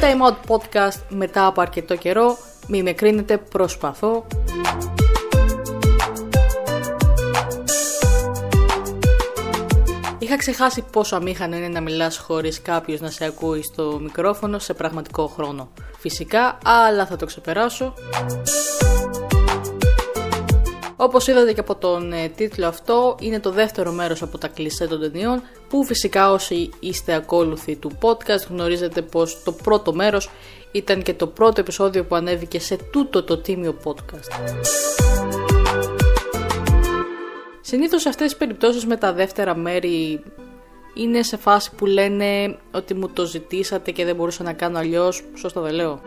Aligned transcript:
Νέο 0.00 0.10
Time 0.10 0.30
Out 0.30 0.56
Podcast 0.56 1.00
μετά 1.08 1.46
από 1.46 1.60
αρκετό 1.60 1.96
καιρό. 1.96 2.36
Μη 2.66 2.82
με 2.82 2.92
κρίνετε, 2.92 3.38
προσπαθώ. 3.38 4.26
Είχα 10.18 10.36
ξεχάσει 10.36 10.84
πόσο 10.92 11.16
αμήχανο 11.16 11.56
είναι 11.56 11.68
να 11.68 11.80
μιλάς 11.80 12.18
χωρίς 12.18 12.62
κάποιος 12.62 13.00
να 13.00 13.10
σε 13.10 13.24
ακούει 13.24 13.62
στο 13.62 13.98
μικρόφωνο 14.02 14.58
σε 14.58 14.74
πραγματικό 14.74 15.26
χρόνο. 15.26 15.68
Φυσικά, 15.98 16.58
αλλά 16.64 17.06
θα 17.06 17.16
το 17.16 17.26
ξεπεράσω. 17.26 17.94
Όπως 21.00 21.26
είδατε 21.26 21.52
και 21.52 21.60
από 21.60 21.74
τον 21.74 22.12
ε, 22.12 22.28
τίτλο 22.28 22.66
αυτό, 22.66 23.16
είναι 23.20 23.40
το 23.40 23.50
δεύτερο 23.50 23.92
μέρος 23.92 24.22
από 24.22 24.38
τα 24.38 24.48
κλισέ 24.48 24.86
των 24.86 25.00
ταινιών, 25.00 25.42
που 25.68 25.84
φυσικά 25.84 26.32
όσοι 26.32 26.70
είστε 26.80 27.14
ακόλουθοι 27.14 27.76
του 27.76 27.98
podcast 28.00 28.46
γνωρίζετε 28.48 29.02
πως 29.02 29.42
το 29.42 29.52
πρώτο 29.52 29.94
μέρος 29.94 30.30
ήταν 30.72 31.02
και 31.02 31.14
το 31.14 31.26
πρώτο 31.26 31.60
επεισόδιο 31.60 32.04
που 32.04 32.14
ανέβηκε 32.14 32.60
σε 32.60 32.76
τούτο 32.92 33.22
το 33.22 33.38
τίμιο 33.38 33.76
podcast. 33.84 34.50
Συνήθως 37.60 38.02
σε 38.02 38.08
αυτές 38.08 38.26
τις 38.26 38.36
περιπτώσεις 38.36 38.86
με 38.86 38.96
τα 38.96 39.12
δεύτερα 39.12 39.54
μέρη 39.54 40.22
είναι 40.94 41.22
σε 41.22 41.36
φάση 41.36 41.70
που 41.74 41.86
λένε 41.86 42.58
ότι 42.70 42.94
μου 42.94 43.08
το 43.08 43.24
ζητήσατε 43.24 43.90
και 43.90 44.04
δεν 44.04 44.16
μπορούσα 44.16 44.42
να 44.42 44.52
κάνω 44.52 44.78
αλλιώς, 44.78 45.24
σωστά 45.34 45.60
δεν 45.60 45.74
λέω. 45.74 46.00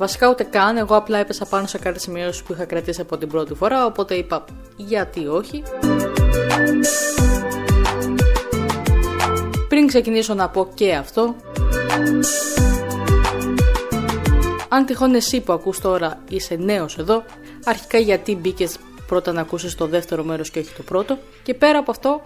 Ε, 0.00 0.02
βασικά 0.02 0.28
ούτε 0.28 0.44
καν, 0.44 0.76
εγώ 0.76 0.96
απλά 0.96 1.18
έπεσα 1.18 1.46
πάνω 1.46 1.66
σε 1.66 1.78
κάτι 1.78 2.00
σημειώσεις 2.00 2.42
που 2.42 2.52
είχα 2.52 2.64
κρατήσει 2.64 3.00
από 3.00 3.16
την 3.16 3.28
πρώτη 3.28 3.54
φορά, 3.54 3.86
οπότε 3.86 4.14
είπα 4.14 4.44
γιατί 4.76 5.26
όχι. 5.26 5.62
Πριν 9.68 9.86
ξεκινήσω 9.86 10.34
να 10.34 10.48
πω 10.48 10.68
και 10.74 10.94
αυτό, 10.94 11.34
αν 14.68 14.86
τυχόν 14.86 15.14
εσύ 15.14 15.40
που 15.40 15.52
ακούς 15.52 15.80
τώρα 15.80 16.22
είσαι 16.28 16.54
νέος 16.54 16.98
εδώ, 16.98 17.24
αρχικά 17.64 17.98
γιατί 17.98 18.36
μπήκες 18.36 18.76
πρώτα 19.06 19.32
να 19.32 19.40
ακούσεις 19.40 19.74
το 19.74 19.86
δεύτερο 19.86 20.24
μέρος 20.24 20.50
και 20.50 20.58
όχι 20.58 20.72
το 20.76 20.82
πρώτο 20.82 21.18
και 21.42 21.54
πέρα 21.54 21.78
από 21.78 21.90
αυτό 21.90 22.22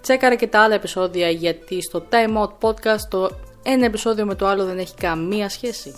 τσέκαρα 0.00 0.34
και 0.34 0.46
τα 0.46 0.60
άλλα 0.60 0.74
επεισόδια 0.74 1.28
γιατί 1.28 1.82
στο 1.82 2.06
Time 2.10 2.42
Out 2.42 2.68
Podcast 2.68 3.06
το 3.08 3.30
ένα 3.62 3.84
επεισόδιο 3.84 4.26
με 4.26 4.34
το 4.34 4.46
άλλο 4.46 4.64
δεν 4.64 4.78
έχει 4.78 4.94
καμία 4.94 5.48
σχέση. 5.48 5.94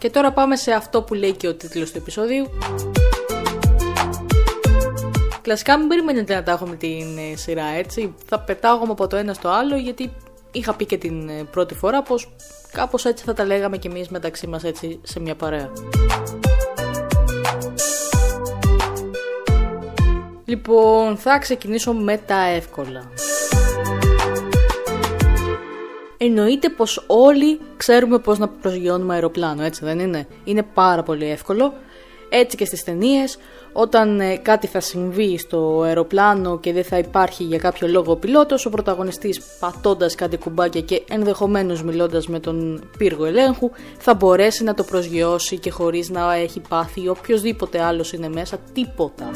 Και 0.00 0.10
τώρα 0.10 0.32
πάμε 0.32 0.56
σε 0.56 0.72
αυτό 0.72 1.02
που 1.02 1.14
λέει 1.14 1.32
και 1.32 1.48
ο 1.48 1.54
τίτλος 1.54 1.90
του 1.90 1.98
επεισόδιου. 1.98 2.46
Κλασικά 5.40 5.78
μην 5.78 5.88
περιμένετε 5.88 6.34
να 6.34 6.42
τα 6.42 6.52
έχω 6.52 6.66
με 6.66 6.76
την 6.76 7.18
ε, 7.18 7.36
σειρά 7.36 7.64
έτσι. 7.64 8.14
Θα 8.26 8.40
πετάγομαι 8.40 8.92
από 8.92 9.06
το 9.06 9.16
ένα 9.16 9.34
στο 9.34 9.48
άλλο 9.48 9.76
γιατί 9.76 10.12
είχα 10.50 10.74
πει 10.74 10.84
και 10.84 10.96
την 10.96 11.28
ε, 11.28 11.44
πρώτη 11.50 11.74
φορά 11.74 12.02
πως 12.02 12.32
κάπως 12.72 13.04
έτσι 13.04 13.24
θα 13.24 13.32
τα 13.32 13.44
λέγαμε 13.44 13.76
κι 13.76 13.86
εμείς 13.86 14.08
μεταξύ 14.08 14.46
μας 14.46 14.64
έτσι 14.64 15.00
σε 15.02 15.20
μια 15.20 15.34
παρέα. 15.34 15.72
Λοιπόν, 20.44 21.16
θα 21.16 21.38
ξεκινήσω 21.38 21.92
με 21.92 22.16
τα 22.16 22.42
εύκολα. 22.46 23.10
Εννοείται 26.22 26.68
πως 26.68 27.04
όλοι 27.06 27.60
ξέρουμε 27.76 28.18
πώς 28.18 28.38
να 28.38 28.48
προσγειώνουμε 28.48 29.14
αεροπλάνο, 29.14 29.62
έτσι 29.62 29.84
δεν 29.84 29.98
είναι; 29.98 30.26
Είναι 30.44 30.62
πάρα 30.62 31.02
πολύ 31.02 31.30
εύκολο. 31.30 31.72
Έτσι 32.28 32.56
και 32.56 32.64
στις 32.64 32.84
ταινίες, 32.84 33.38
όταν 33.72 34.20
ε, 34.20 34.36
κάτι 34.36 34.66
θα 34.66 34.80
συμβεί 34.80 35.38
στο 35.38 35.82
αεροπλάνο 35.82 36.58
και 36.58 36.72
δεν 36.72 36.84
θα 36.84 36.98
υπάρχει 36.98 37.44
για 37.44 37.58
κάποιο 37.58 37.88
λόγο 37.88 38.12
ο 38.12 38.16
πιλότος, 38.16 38.66
ο 38.66 38.70
πρωταγωνιστής 38.70 39.40
πατώντας 39.60 40.14
κάτι 40.14 40.36
κουμπάκια 40.36 40.80
και 40.80 41.02
ενδεχομένως 41.10 41.82
μιλώντας 41.82 42.26
με 42.26 42.40
τον 42.40 42.88
πύργο 42.98 43.24
ελέγχου, 43.24 43.70
θα 43.98 44.14
μπορέσει 44.14 44.64
να 44.64 44.74
το 44.74 44.82
προσγειώσει 44.82 45.58
και 45.58 45.70
χωρίς 45.70 46.10
να 46.10 46.34
έχει 46.34 46.60
πάθει 46.68 47.08
οποιοδήποτε 47.08 47.82
άλλος 47.82 48.12
είναι 48.12 48.28
μέσα 48.28 48.58
τίποτα. 48.72 49.30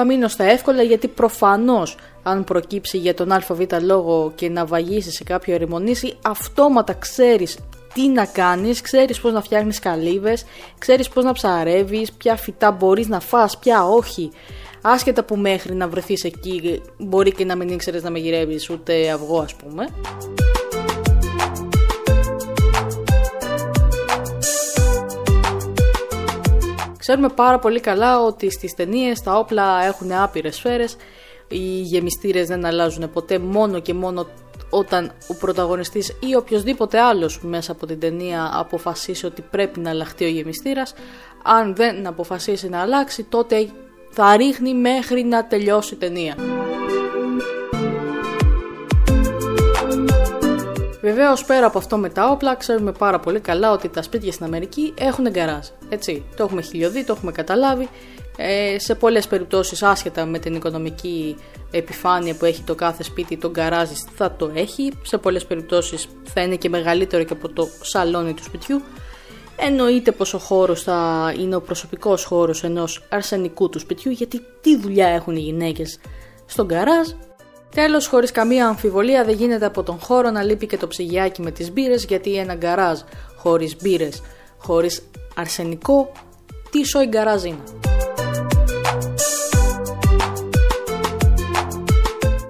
Θα 0.00 0.06
μείνω 0.06 0.28
στα 0.28 0.44
εύκολα 0.44 0.82
γιατί 0.82 1.08
προφανώς 1.08 1.96
αν 2.22 2.44
προκύψει 2.44 2.98
για 2.98 3.14
τον 3.14 3.32
αβ 3.32 3.50
λόγο 3.82 4.32
και 4.34 4.48
να 4.48 4.66
βαγίσεις 4.66 5.14
σε 5.14 5.24
κάποιο 5.24 5.54
ερημονήσι, 5.54 6.14
αυτόματα 6.22 6.92
ξέρεις 6.92 7.58
τι 7.94 8.08
να 8.08 8.24
κάνεις, 8.24 8.80
ξέρεις 8.80 9.20
πώς 9.20 9.32
να 9.32 9.40
φτιάχνεις 9.40 9.78
καλύβες, 9.78 10.44
ξέρεις 10.78 11.08
πώς 11.08 11.24
να 11.24 11.32
ψαρεύεις, 11.32 12.12
ποια 12.12 12.36
φυτά 12.36 12.70
μπορείς 12.70 13.08
να 13.08 13.20
φας, 13.20 13.58
ποια 13.58 13.84
όχι. 13.84 14.30
Άσχετα 14.82 15.24
που 15.24 15.36
μέχρι 15.36 15.74
να 15.74 15.88
βρεθείς 15.88 16.24
εκεί 16.24 16.80
μπορεί 16.98 17.32
και 17.32 17.44
να 17.44 17.56
μην 17.56 17.68
ήξερες 17.68 18.02
να 18.02 18.10
μαγειρεύεις 18.10 18.70
ούτε 18.70 19.10
αυγό 19.10 19.38
ας 19.38 19.54
πούμε. 19.54 19.88
Ξέρουμε 27.08 27.28
πάρα 27.28 27.58
πολύ 27.58 27.80
καλά 27.80 28.20
ότι 28.20 28.50
στις 28.50 28.74
ταινίες 28.74 29.20
τα 29.20 29.38
όπλα 29.38 29.84
έχουν 29.84 30.12
άπειρες 30.12 30.56
σφαίρες, 30.56 30.96
οι 31.48 31.80
γεμιστήρες 31.80 32.46
δεν 32.46 32.64
αλλάζουν 32.64 33.10
ποτέ 33.12 33.38
μόνο 33.38 33.80
και 33.80 33.94
μόνο 33.94 34.26
όταν 34.70 35.12
ο 35.28 35.34
πρωταγωνιστής 35.34 36.08
ή 36.08 36.34
οποιοδήποτε 36.36 37.00
άλλος 37.00 37.40
μέσα 37.42 37.72
από 37.72 37.86
την 37.86 38.00
ταινία 38.00 38.50
αποφασίσει 38.54 39.26
ότι 39.26 39.42
πρέπει 39.42 39.80
να 39.80 39.90
αλλάχτεί 39.90 40.24
ο 40.24 40.28
γεμιστήρας, 40.28 40.94
αν 41.42 41.74
δεν 41.74 42.06
αποφασίσει 42.06 42.68
να 42.68 42.80
αλλάξει 42.80 43.22
τότε 43.22 43.68
θα 44.10 44.36
ρίχνει 44.36 44.74
μέχρι 44.74 45.24
να 45.24 45.46
τελειώσει 45.46 45.94
η 45.94 45.96
ταινία. 45.96 46.36
Βεβαίως, 51.08 51.44
πέρα 51.44 51.66
από 51.66 51.78
αυτό 51.78 51.96
με 51.96 52.08
τα 52.08 52.30
όπλα, 52.30 52.56
ξέρουμε 52.56 52.92
πάρα 52.92 53.18
πολύ 53.20 53.40
καλά 53.40 53.72
ότι 53.72 53.88
τα 53.88 54.02
σπίτια 54.02 54.32
στην 54.32 54.44
Αμερική 54.44 54.94
έχουν 54.98 55.30
γκαράζ. 55.30 55.66
Έτσι, 55.88 56.24
το 56.36 56.42
έχουμε 56.42 56.62
χιλιοδεί, 56.62 57.04
το 57.04 57.12
έχουμε 57.16 57.32
καταλάβει. 57.32 57.88
Ε, 58.36 58.78
σε 58.78 58.94
πολλές 58.94 59.26
περιπτώσεις 59.26 59.82
άσχετα 59.82 60.26
με 60.26 60.38
την 60.38 60.54
οικονομική 60.54 61.36
επιφάνεια 61.70 62.34
που 62.34 62.44
έχει 62.44 62.62
το 62.62 62.74
κάθε 62.74 63.02
σπίτι, 63.02 63.36
το 63.36 63.50
γκαράζ 63.50 63.88
θα 64.16 64.32
το 64.36 64.50
έχει. 64.54 64.92
Σε 65.02 65.18
πολλές 65.18 65.46
περιπτώσεις 65.46 66.08
θα 66.24 66.40
είναι 66.40 66.56
και 66.56 66.68
μεγαλύτερο 66.68 67.24
και 67.24 67.32
από 67.32 67.48
το 67.48 67.68
σαλόνι 67.80 68.34
του 68.34 68.42
σπιτιού. 68.42 68.82
Εννοείται 69.56 70.12
πως 70.12 70.34
ο 70.34 70.38
χώρος 70.38 70.82
θα 70.82 71.32
είναι 71.38 71.56
ο 71.56 71.60
προσωπικός 71.60 72.24
χώρος 72.24 72.64
ενός 72.64 73.02
αρσενικού 73.08 73.68
του 73.68 73.78
σπιτιού 73.78 74.10
γιατί 74.10 74.40
τι 74.60 74.76
δουλειά 74.76 75.08
έχουν 75.08 75.36
οι 75.36 75.40
γυναίκες 75.40 75.98
στον 76.46 76.66
γκαράζ; 76.66 77.08
Τέλος, 77.70 78.06
χωρίς 78.06 78.30
καμία 78.30 78.66
αμφιβολία 78.66 79.24
δεν 79.24 79.34
γίνεται 79.34 79.66
από 79.66 79.82
τον 79.82 79.98
χώρο 79.98 80.30
να 80.30 80.42
λείπει 80.42 80.66
και 80.66 80.76
το 80.76 80.86
ψυγιάκι 80.86 81.42
με 81.42 81.50
τις 81.50 81.72
μπύρες 81.72 82.04
γιατί 82.04 82.36
ένα 82.36 82.54
γκαράζ 82.54 83.00
χωρίς 83.36 83.76
μπύρες, 83.82 84.22
χωρίς 84.58 85.02
αρσενικό, 85.34 86.12
τι 86.70 86.84
σόι 86.84 87.06
γκαράζ 87.06 87.44
είναι. 87.44 87.62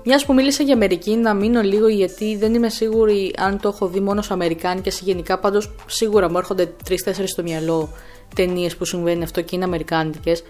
Μιας 0.04 0.24
που 0.24 0.34
μίλησα 0.34 0.62
για 0.62 0.74
Αμερική, 0.74 1.14
να 1.16 1.34
μείνω 1.34 1.60
λίγο 1.60 1.88
γιατί 1.88 2.36
δεν 2.36 2.54
είμαι 2.54 2.68
σίγουρη 2.68 3.34
αν 3.38 3.60
το 3.60 3.68
έχω 3.68 3.86
δει 3.86 4.00
μόνος 4.00 4.26
σε 4.26 4.32
Αμερικάνικες 4.32 5.00
ή 5.00 5.04
γενικά. 5.04 5.38
Πάντως, 5.38 5.74
σίγουρα 5.86 6.30
μου 6.30 6.38
έρχονται 6.38 6.72
τρει-τέσσερι 6.84 7.28
στο 7.28 7.42
μυαλό 7.42 7.88
ταινίες 8.34 8.76
που 8.76 8.84
συμβαίνει 8.84 9.22
αυτό 9.22 9.40
και 9.40 9.56
είναι 9.56 9.64
Αμερικάνικες. 9.64 10.42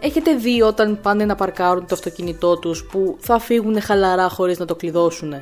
Έχετε 0.00 0.34
δει 0.34 0.62
όταν 0.62 0.98
πάνε 1.02 1.24
να 1.24 1.34
παρκάρουν 1.34 1.86
το 1.86 1.94
αυτοκίνητό 1.94 2.56
τους 2.56 2.84
που 2.84 3.16
θα 3.20 3.38
φύγουν 3.38 3.80
χαλαρά 3.80 4.28
χωρίς 4.28 4.58
να 4.58 4.64
το 4.64 4.74
κλειδώσουν. 4.74 5.34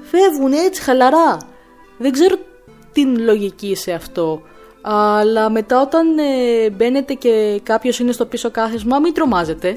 Φεύγουν 0.00 0.52
έτσι 0.52 0.82
χαλαρά. 0.82 1.38
Δεν 1.98 2.12
ξέρω 2.12 2.36
την 2.92 3.20
λογική 3.20 3.74
σε 3.74 3.92
αυτό. 3.92 4.42
Αλλά 4.82 5.50
μετά 5.50 5.80
όταν 5.80 6.18
ε, 6.18 6.70
μπαίνετε 6.70 7.14
και 7.14 7.60
κάποιος 7.62 7.98
είναι 7.98 8.12
στο 8.12 8.26
πίσω 8.26 8.50
κάθισμα 8.50 8.98
μην 8.98 9.14
τρομάζετε. 9.14 9.76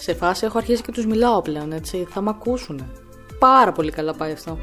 Σε 0.00 0.14
φάση 0.14 0.44
έχω 0.44 0.58
αρχίσει 0.58 0.82
και 0.82 0.92
τους 0.92 1.06
μιλάω 1.06 1.42
πλέον 1.42 1.72
έτσι. 1.72 2.06
Θα 2.10 2.20
μ' 2.20 2.28
ακούσουν. 2.28 2.92
Πάρα 3.38 3.72
πολύ 3.72 3.90
καλά 3.90 4.14
πάει 4.14 4.32
αυτό. 4.32 4.58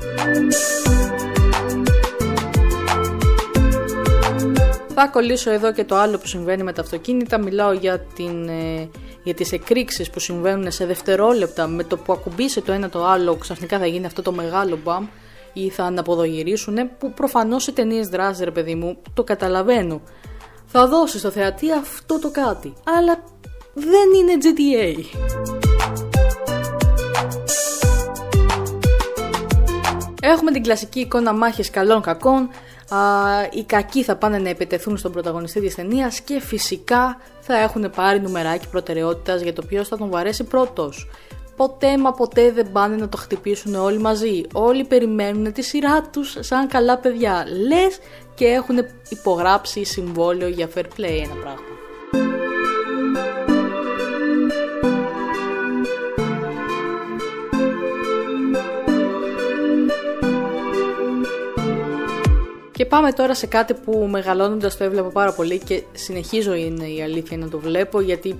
Θα 4.97 5.07
κολλήσω 5.07 5.51
εδώ 5.51 5.73
και 5.73 5.83
το 5.83 5.95
άλλο 5.95 6.17
που 6.17 6.27
συμβαίνει 6.27 6.63
με 6.63 6.73
τα 6.73 6.81
αυτοκίνητα. 6.81 7.37
Μιλάω 7.37 7.71
για, 7.71 7.99
την, 7.99 8.47
ε, 8.47 8.89
για 9.23 9.33
τις 9.33 9.51
εκρήξεις 9.51 10.09
που 10.09 10.19
συμβαίνουν 10.19 10.71
σε 10.71 10.85
δευτερόλεπτα. 10.85 11.67
Με 11.67 11.83
το 11.83 11.97
που 11.97 12.13
ακουμπήσει 12.13 12.61
το 12.61 12.71
ένα 12.71 12.89
το 12.89 13.05
άλλο 13.05 13.35
ξαφνικά 13.35 13.79
θα 13.79 13.85
γίνει 13.85 14.05
αυτό 14.05 14.21
το 14.21 14.31
μεγάλο 14.31 14.79
μπαμ 14.83 15.07
ή 15.53 15.69
θα 15.69 15.83
αναποδογυρίσουν 15.83 16.77
που 16.97 17.13
προφανώς 17.13 17.63
σε 17.63 17.71
ταινίες 17.71 18.07
δράσης 18.07 18.43
ρε 18.43 18.51
παιδί 18.51 18.75
μου 18.75 18.97
το 19.13 19.23
καταλαβαίνω. 19.23 20.01
Θα 20.65 20.87
δώσει 20.87 21.19
στο 21.19 21.29
θεατή 21.29 21.71
αυτό 21.71 22.19
το 22.19 22.31
κάτι. 22.31 22.73
Αλλά 22.97 23.23
δεν 23.73 24.09
είναι 24.15 24.33
GTA. 24.41 25.05
Έχουμε 30.21 30.51
την 30.51 30.63
κλασική 30.63 30.99
εικόνα 30.99 31.33
μάχης 31.33 31.69
καλών 31.69 32.01
κακών, 32.01 32.41
α, 32.41 32.49
οι 33.51 33.63
κακοί 33.63 34.03
θα 34.03 34.15
πάνε 34.15 34.37
να 34.37 34.49
επιτεθούν 34.49 34.97
στον 34.97 35.11
πρωταγωνιστή 35.11 35.61
της 35.61 35.75
ταινίας 35.75 36.19
και 36.19 36.39
φυσικά 36.39 37.21
θα 37.39 37.57
έχουν 37.57 37.91
πάρει 37.95 38.21
νουμεράκι 38.21 38.67
προτεραιότητας 38.67 39.41
για 39.41 39.53
το 39.53 39.61
ποιος 39.61 39.87
θα 39.87 39.97
τον 39.97 40.09
βαρέσει 40.09 40.43
πρώτος. 40.43 41.09
Ποτέ 41.55 41.97
μα 41.97 42.11
ποτέ 42.11 42.51
δεν 42.51 42.71
πάνε 42.71 42.95
να 42.95 43.09
το 43.09 43.17
χτυπήσουν 43.17 43.75
όλοι 43.75 43.97
μαζί. 43.97 44.41
Όλοι 44.53 44.83
περιμένουν 44.83 45.53
τη 45.53 45.61
σειρά 45.61 46.01
τους 46.01 46.37
σαν 46.39 46.67
καλά 46.67 46.97
παιδιά. 46.97 47.45
Λες 47.67 47.99
και 48.35 48.45
έχουν 48.45 48.77
υπογράψει 49.09 49.83
συμβόλαιο 49.83 50.47
για 50.47 50.69
fair 50.75 50.85
play 50.97 51.21
ένα 51.23 51.35
πράγμα. 51.41 51.74
Πάμε 62.95 63.11
τώρα 63.11 63.33
σε 63.33 63.47
κάτι 63.47 63.73
που 63.73 64.07
μεγαλώνοντας 64.11 64.77
το 64.77 64.83
έβλεπα 64.83 65.09
πάρα 65.09 65.33
πολύ 65.33 65.59
και 65.59 65.83
συνεχίζω 65.91 66.53
είναι 66.53 66.85
η 66.87 67.01
αλήθεια 67.01 67.37
να 67.37 67.49
το 67.49 67.59
βλέπω 67.59 68.01
γιατί 68.01 68.39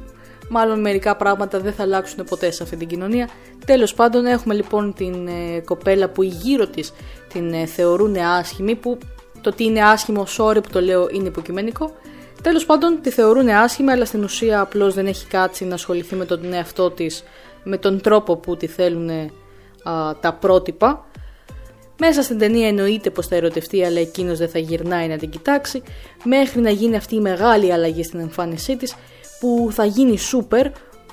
μάλλον 0.50 0.80
μερικά 0.82 1.16
πράγματα 1.16 1.60
δεν 1.60 1.74
θα 1.74 1.84
αλλάξουν 1.84 2.24
ποτέ 2.24 2.52
σε 2.52 2.64
αυτή 2.64 2.76
την 2.78 2.88
κοινωνία. 2.88 3.30
Τέλος 3.66 3.94
πάντων 3.94 4.26
έχουμε 4.26 4.54
λοιπόν 4.54 4.94
την 4.94 5.28
ε, 5.28 5.60
κοπέλα 5.66 6.10
που 6.10 6.24
οι 6.24 6.28
γύρω 6.28 6.68
της 6.68 6.94
την 7.34 7.54
ε, 7.54 7.66
θεωρούν 7.66 8.16
άσχημη 8.16 8.76
που 8.76 8.98
το 9.42 9.50
ότι 9.50 9.64
είναι 9.64 9.84
άσχημο, 9.84 10.26
sorry 10.38 10.64
που 10.64 10.70
το 10.72 10.82
λέω 10.82 11.08
είναι 11.12 11.28
υποκειμενικό. 11.28 11.92
Τέλος 12.42 12.66
πάντων 12.66 13.00
τη 13.02 13.10
θεωρούν 13.10 13.50
άσχημη 13.50 13.92
αλλά 13.92 14.06
στην 14.06 14.24
ουσία 14.24 14.60
απλώς 14.60 14.94
δεν 14.94 15.08
έχει 15.08 15.26
κάτσει 15.28 15.66
να 15.66 15.74
ασχοληθεί 15.74 16.16
με 16.16 16.26
τον 16.26 16.54
εαυτό 16.54 16.92
της 16.92 17.24
με 17.64 17.78
τον 17.78 18.02
τρόπο 18.02 18.36
που 18.36 18.58
τη 18.58 18.68
θέλουν 18.68 19.32
τα 20.20 20.34
πρότυπα 20.34 21.06
μέσα 21.98 22.22
στην 22.22 22.38
ταινία 22.38 22.68
εννοείται 22.68 23.10
πως 23.10 23.28
θα 23.28 23.36
ερωτευτεί, 23.36 23.84
αλλά 23.86 24.00
εκείνος 24.00 24.38
δεν 24.38 24.50
θα 24.50 24.60
γυρνάει 24.60 25.08
να 25.08 25.18
την 25.18 25.30
κοιτάξει, 25.30 25.82
μέχρι 26.24 26.62
να 26.62 26.70
γίνει 26.70 26.96
αυτή 26.96 27.16
η 27.16 27.20
μεγάλη 27.20 27.74
αλλαγή 27.74 28.04
στην 28.04 28.20
εμφάνισή 28.20 28.78
της, 28.78 28.96
που 29.40 29.70
θα 29.72 29.86
γίνει 29.86 30.18
σούπερ, 30.18 30.68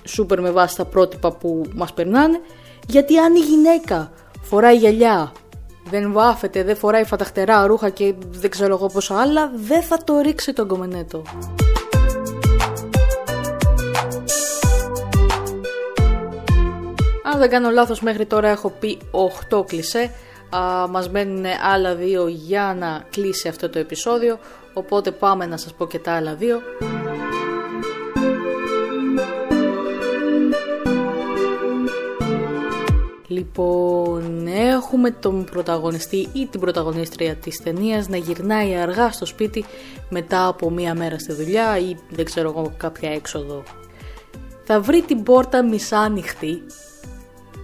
σούπερ 0.05 0.41
με 0.41 0.51
βάση 0.51 0.77
τα 0.77 0.85
πρότυπα 0.85 1.33
που 1.33 1.63
μας 1.75 1.93
περνάνε, 1.93 2.41
γιατί 2.87 3.19
αν 3.19 3.35
η 3.35 3.41
γυναίκα 3.41 4.13
φοράει 4.43 4.77
γυαλιά, 4.77 5.33
δεν 5.91 6.13
βάφεται, 6.13 6.63
δεν 6.63 6.77
φοράει 6.77 7.05
φαταχτερά 7.05 7.67
ρούχα 7.67 7.89
και 7.89 8.15
δεν 8.31 8.51
ξέρω 8.51 8.75
εγώ 8.75 8.87
πόσα 8.87 9.21
άλλα, 9.21 9.53
δεν 9.55 9.83
θα 9.83 9.99
το 10.05 10.19
ρίξει 10.19 10.53
τον 10.53 10.69
κομμενέτο. 10.69 11.23
Αν 17.33 17.39
δεν 17.39 17.51
κάνω 17.51 17.71
λάθος 17.71 18.01
μέχρι 18.01 18.27
τώρα 18.27 18.49
έχω 18.49 18.71
πει 18.71 18.99
8 19.51 19.67
κλισέ 19.67 20.11
Α, 20.57 20.89
μας 20.89 21.11
μένουν 21.11 21.45
άλλα 21.73 21.95
δύο 21.95 22.27
για 22.29 22.77
να 22.79 23.05
κλείσει 23.11 23.49
αυτό 23.49 23.69
το 23.69 23.79
επεισόδιο 23.79 24.39
οπότε 24.73 25.11
πάμε 25.11 25.47
να 25.47 25.57
σας 25.57 25.75
πω 25.75 25.87
και 25.87 25.99
τα 25.99 26.13
άλλα 26.13 26.35
δύο 26.35 26.61
Λοιπόν, 33.33 34.47
έχουμε 34.47 35.11
τον 35.11 35.45
πρωταγωνιστή 35.45 36.29
ή 36.33 36.47
την 36.47 36.61
πρωταγωνίστρια 36.61 37.35
της 37.35 37.63
ταινίας 37.63 38.09
να 38.09 38.17
γυρνάει 38.17 38.77
αργά 38.77 39.13
στο 39.13 39.27
σπίτι 39.27 39.65
μετά 40.09 40.47
από 40.47 40.71
μία 40.71 40.95
μέρα 40.95 41.19
στη 41.19 41.33
δουλειά 41.33 41.79
ή 41.79 41.97
δεν 42.11 42.25
ξέρω 42.25 42.49
εγώ 42.49 42.73
κάποια 42.77 43.11
έξοδο. 43.11 43.63
Θα 44.65 44.81
βρει 44.81 45.03
την 45.03 45.23
πόρτα 45.23 45.65
μισά 45.65 45.99
ανοιχτή 45.99 46.63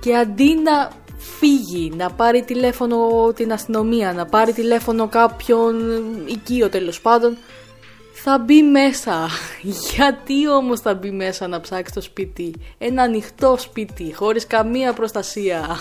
και 0.00 0.17
αντί 0.17 0.55
να 0.55 0.90
φύγει, 1.19 1.93
να 1.97 2.11
πάρει 2.11 2.43
τηλέφωνο 2.43 2.97
την 3.35 3.53
αστυνομία, 3.53 4.12
να 4.12 4.26
πάρει 4.26 4.53
τηλέφωνο 4.53 5.09
κάποιον 5.09 5.76
οικείο 6.26 6.69
τέλος 6.69 7.00
πάντων, 7.00 7.37
θα 8.12 8.38
μπει 8.38 8.62
μέσα. 8.62 9.29
Γιατί 9.94 10.49
όμως 10.49 10.81
θα 10.81 10.94
μπει 10.94 11.11
μέσα 11.11 11.49
να 11.49 11.61
ψάξει 11.61 11.94
το 11.94 12.00
σπίτι, 12.00 12.55
ένα 12.79 13.03
ανοιχτό 13.03 13.56
σπίτι, 13.59 14.15
χωρίς 14.15 14.47
καμία 14.47 14.93
προστασία; 14.93 15.79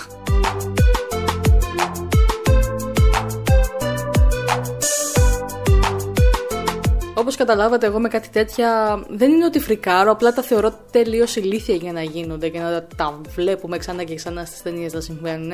Όπως 7.28 7.40
καταλάβατε, 7.40 7.86
εγώ 7.86 8.00
με 8.00 8.08
κάτι 8.08 8.30
τέτοια 8.30 9.00
δεν 9.10 9.32
είναι 9.32 9.46
ότι 9.46 9.60
φρικάρω, 9.60 10.12
απλά 10.12 10.34
τα 10.34 10.42
θεωρώ 10.42 10.80
τελείως 10.92 11.36
ηλίθια 11.36 11.76
για 11.76 11.92
να 11.92 12.02
γίνονται 12.02 12.50
και 12.50 12.60
να 12.60 12.88
τα 12.96 13.22
βλέπουμε 13.30 13.78
ξανά 13.78 14.04
και 14.04 14.16
ξανά 14.16 14.46
στις 14.46 14.62
ταινίες 14.62 14.94
να 14.94 15.02
συμβαίνουν. 15.02 15.52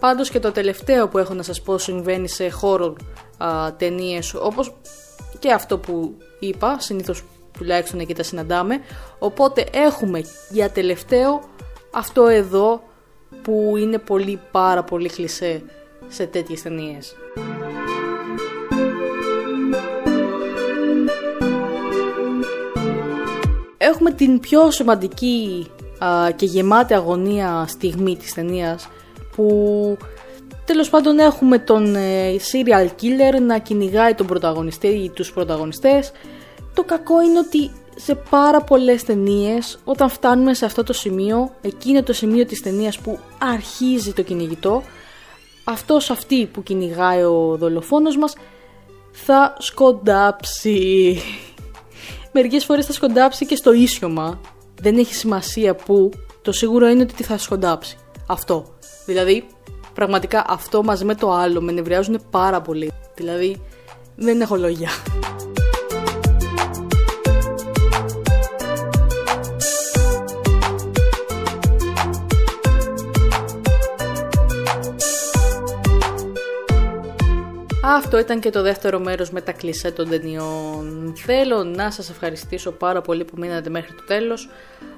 Πάντως 0.00 0.30
και 0.30 0.38
το 0.40 0.52
τελευταίο 0.52 1.08
που 1.08 1.18
έχω 1.18 1.34
να 1.34 1.42
σας 1.42 1.62
πω 1.62 1.78
συμβαίνει 1.78 2.28
σε 2.28 2.48
χώρο 2.48 2.96
ταινίες, 3.76 4.34
όπως 4.34 4.74
και 5.38 5.52
αυτό 5.52 5.78
που 5.78 6.14
είπα, 6.38 6.76
συνήθως 6.80 7.22
τουλάχιστον 7.58 8.00
εκεί 8.00 8.14
τα 8.14 8.22
συναντάμε. 8.22 8.78
Οπότε 9.18 9.66
έχουμε 9.72 10.22
για 10.50 10.70
τελευταίο 10.70 11.42
αυτό 11.90 12.26
εδώ 12.26 12.82
που 13.42 13.74
είναι 13.76 13.98
πολύ 13.98 14.40
πάρα 14.50 14.84
πολύ 14.84 15.08
κλισέ 15.08 15.62
σε 16.08 16.26
τέτοιες 16.26 16.62
ταινίες. 16.62 17.16
Έχουμε 23.94 24.10
την 24.10 24.40
πιο 24.40 24.70
σημαντική 24.70 25.66
και 26.36 26.46
γεμάτη 26.46 26.94
αγωνία 26.94 27.64
στιγμή 27.68 28.16
της 28.16 28.34
ταινίας 28.34 28.88
που 29.36 29.96
τέλος 30.64 30.90
πάντων 30.90 31.18
έχουμε 31.18 31.58
τον 31.58 31.94
ε, 31.94 32.36
serial 32.52 32.86
killer 32.86 33.40
να 33.46 33.58
κυνηγάει 33.58 34.14
τον 34.14 34.26
πρωταγωνιστή 34.26 34.86
ή 34.86 35.10
τους 35.10 35.32
πρωταγωνιστές. 35.32 36.12
Το 36.74 36.84
κακό 36.84 37.22
είναι 37.22 37.38
ότι 37.38 37.70
σε 37.96 38.14
πάρα 38.14 38.60
πολλές 38.60 39.04
ταινίες, 39.04 39.78
όταν 39.84 40.08
φτάνουμε 40.08 40.54
σε 40.54 40.64
αυτό 40.64 40.82
το 40.82 40.92
σημείο 40.92 41.54
εκείνο 41.60 42.02
το 42.02 42.12
σημείο 42.12 42.46
της 42.46 42.62
ταινίας 42.62 42.98
που 42.98 43.18
αρχίζει 43.38 44.12
το 44.12 44.22
κυνηγητό. 44.22 44.82
Αυτός 45.64 46.10
αυτή 46.10 46.46
που 46.46 46.62
κυνηγάει 46.62 47.22
ο 47.22 47.56
δολοφόνος 47.58 48.16
μας 48.16 48.34
θα 49.12 49.56
σκοντάψει 49.58 51.18
μερικέ 52.32 52.58
φορές 52.60 52.86
θα 52.86 52.92
σκοντάψει 52.92 53.46
και 53.46 53.56
στο 53.56 53.72
ίσιωμα. 53.72 54.40
Δεν 54.80 54.98
έχει 54.98 55.14
σημασία 55.14 55.74
που. 55.74 56.10
Το 56.42 56.52
σίγουρο 56.52 56.88
είναι 56.88 57.02
ότι 57.02 57.22
θα 57.22 57.38
σκοντάψει. 57.38 57.96
Αυτό. 58.26 58.74
Δηλαδή, 59.06 59.46
πραγματικά 59.94 60.44
αυτό 60.48 60.82
μαζί 60.82 61.04
με 61.04 61.14
το 61.14 61.32
άλλο 61.32 61.60
με 61.60 61.72
νευριάζουν 61.72 62.20
πάρα 62.30 62.60
πολύ. 62.60 62.92
Δηλαδή, 63.14 63.62
δεν 64.16 64.40
έχω 64.40 64.56
λόγια. 64.56 64.88
Αυτό 77.94 78.18
ήταν 78.18 78.40
και 78.40 78.50
το 78.50 78.62
δεύτερο 78.62 78.98
μέρος 78.98 79.30
με 79.30 79.40
τα 79.40 79.52
κλισέ 79.52 79.90
των 79.90 80.08
ταινιών. 80.08 81.14
Θέλω 81.16 81.64
να 81.64 81.90
σας 81.90 82.10
ευχαριστήσω 82.10 82.72
πάρα 82.72 83.00
πολύ 83.00 83.24
που 83.24 83.34
μείνατε 83.36 83.70
μέχρι 83.70 83.94
το 83.94 84.04
τέλος. 84.06 84.48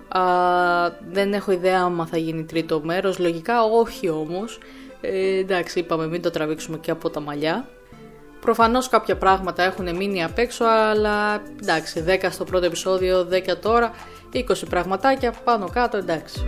Α, 0.09 0.21
δεν 1.11 1.33
έχω 1.33 1.53
ιδέα 1.53 1.81
άμα 1.81 2.07
θα 2.07 2.17
γίνει 2.17 2.45
τρίτο 2.45 2.81
μέρος, 2.85 3.19
λογικά 3.19 3.63
όχι 3.63 4.09
όμως. 4.09 4.59
Ε, 5.01 5.39
εντάξει, 5.39 5.79
είπαμε 5.79 6.07
μην 6.07 6.23
το 6.23 6.31
τραβήξουμε 6.31 6.79
και 6.79 6.91
από 6.91 7.11
τα 7.11 7.21
μαλλιά. 7.21 7.69
Προφανώς 8.41 8.89
κάποια 8.89 9.17
πράγματα 9.17 9.63
έχουν 9.63 9.97
μείνει 9.97 10.25
απ' 10.25 10.39
έξω, 10.39 10.65
αλλά 10.65 11.43
εντάξει, 11.63 12.05
10 12.07 12.31
στο 12.31 12.45
πρώτο 12.45 12.67
επεισόδιο, 12.67 13.25
10 13.25 13.57
τώρα, 13.57 13.91
20 14.33 14.43
πραγματάκια 14.69 15.35
πάνω 15.45 15.69
κάτω, 15.73 15.97
εντάξει. 15.97 16.47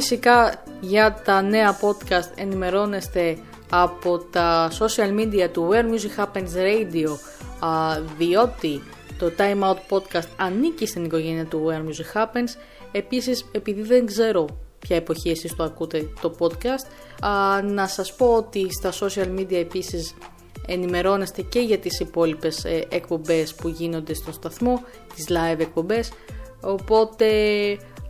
Φυσικά 0.00 0.62
για 0.80 1.22
τα 1.24 1.42
νέα 1.42 1.78
podcast 1.80 2.30
ενημερώνεστε 2.34 3.38
από 3.70 4.18
τα 4.18 4.70
social 4.78 5.20
media 5.20 5.48
του 5.52 5.68
Where 5.70 5.84
Music 5.84 6.24
Happens 6.24 6.48
Radio 6.56 7.16
διότι 8.18 8.82
το 9.18 9.32
Time 9.38 9.62
Out 9.62 9.78
Podcast 9.88 10.28
ανήκει 10.36 10.86
στην 10.86 11.04
οικογένεια 11.04 11.44
του 11.44 11.66
Where 11.66 11.88
Music 11.88 12.22
Happens. 12.22 12.48
Επίσης 12.92 13.44
επειδή 13.52 13.82
δεν 13.82 14.06
ξέρω 14.06 14.46
ποια 14.78 14.96
εποχή 14.96 15.30
εσείς 15.30 15.56
το 15.56 15.62
ακούτε 15.62 16.08
το 16.20 16.34
podcast 16.38 16.86
να 17.64 17.86
σας 17.86 18.14
πω 18.14 18.34
ότι 18.34 18.72
στα 18.72 18.92
social 18.92 19.38
media 19.38 19.52
επίσης 19.52 20.14
ενημερώνεστε 20.66 21.42
και 21.42 21.60
για 21.60 21.78
τις 21.78 22.00
υπόλοιπες 22.00 22.64
ε, 22.64 22.86
εκπομπές 22.88 23.54
που 23.54 23.68
γίνονται 23.68 24.14
στο 24.14 24.32
σταθμό 24.32 24.82
τις 25.14 25.26
live 25.28 25.58
εκπομπές. 25.58 26.12
Οπότε 26.60 27.26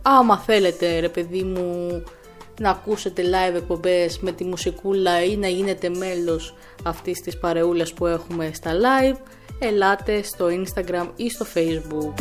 άμα 0.01 0.37
θέλετε 0.37 0.99
ρε 0.99 1.09
παιδί 1.09 1.43
μου 1.43 2.03
να 2.59 2.69
ακούσετε 2.69 3.23
live 3.23 3.55
εκπομπές 3.55 4.19
με 4.19 4.31
τη 4.31 4.43
μουσικούλα 4.43 5.23
ή 5.23 5.37
να 5.37 5.47
γίνετε 5.47 5.89
μέλος 5.89 6.55
αυτής 6.83 7.19
της 7.19 7.37
παρεούλας 7.37 7.93
που 7.93 8.05
έχουμε 8.05 8.51
στα 8.53 8.71
live, 8.71 9.17
ελάτε 9.59 10.23
στο 10.23 10.45
Instagram 10.45 11.07
ή 11.15 11.29
στο 11.29 11.45
Facebook. 11.53 12.13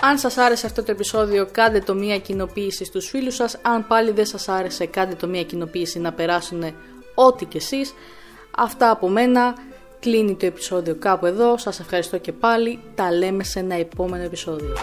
Αν 0.00 0.18
σας 0.18 0.36
άρεσε 0.36 0.66
αυτό 0.66 0.82
το 0.82 0.90
επεισόδιο 0.90 1.48
κάντε 1.52 1.80
το 1.80 1.94
μία 1.94 2.18
κοινοποίηση 2.18 2.84
στους 2.84 3.08
φίλους 3.08 3.34
σας. 3.34 3.58
Αν 3.62 3.86
πάλι 3.86 4.10
δεν 4.10 4.26
σας 4.26 4.48
άρεσε 4.48 4.86
κάντε 4.86 5.14
το 5.14 5.26
μία 5.26 5.44
κοινοποίηση 5.44 5.98
να 5.98 6.12
περάσουν 6.12 6.62
ό,τι 7.14 7.44
και 7.44 7.56
εσείς. 7.56 7.94
Αυτά 8.56 8.90
από 8.90 9.08
μένα. 9.08 9.54
Κλείνει 10.00 10.34
το 10.34 10.46
επεισόδιο 10.46 10.94
κάπου 10.94 11.26
εδώ. 11.26 11.58
Σας 11.58 11.80
ευχαριστώ 11.80 12.18
και 12.18 12.32
πάλι. 12.32 12.80
Τα 12.94 13.12
λέμε 13.12 13.44
σε 13.44 13.58
ένα 13.58 13.74
επόμενο 13.74 14.22
επεισόδιο. 14.22 14.74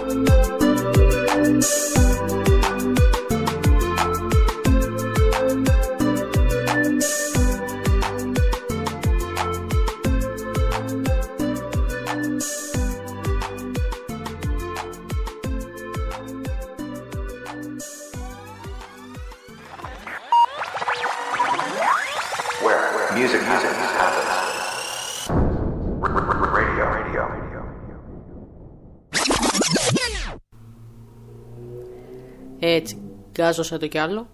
Έτσι. 32.59 33.01
Γκάζωσα 33.31 33.77
το 33.77 33.87
κι 33.87 33.97
άλλο. 33.97 34.27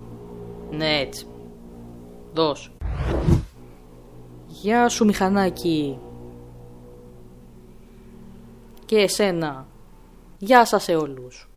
Ναι, 0.71 0.99
έτσι. 0.99 1.27
Δώσ. 2.33 2.71
Γεια 4.45 4.89
σου 4.89 5.05
μηχανάκι. 5.05 5.99
Και 8.85 8.97
εσένα. 8.97 9.67
Γεια 10.37 10.65
σας 10.65 10.83
σε 10.83 10.95
όλους. 10.95 11.49